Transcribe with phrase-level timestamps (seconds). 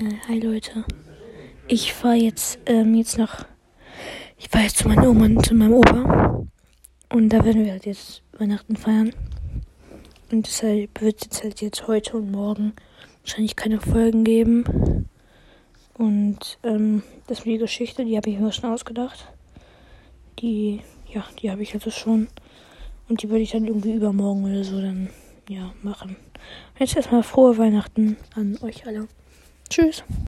[0.00, 0.84] Äh, hi Leute.
[1.66, 3.46] Ich fahre jetzt, ähm, jetzt nach.
[4.36, 6.46] Ich fahre jetzt zu meiner Oma und zu meinem Opa.
[7.08, 9.12] Und da werden wir halt jetzt Weihnachten feiern.
[10.30, 12.74] Und deshalb wird es jetzt halt jetzt heute und morgen
[13.22, 15.08] wahrscheinlich keine Folgen geben.
[15.94, 19.26] Und ähm, das ist die Geschichte, die habe ich mir schon ausgedacht.
[20.38, 20.80] Die,
[21.12, 22.28] ja, die habe ich also schon.
[23.08, 25.10] Und die würde ich dann irgendwie übermorgen oder so dann,
[25.48, 26.10] ja, machen.
[26.10, 29.08] Und jetzt erstmal frohe Weihnachten an euch alle.
[29.70, 30.02] Tschüss.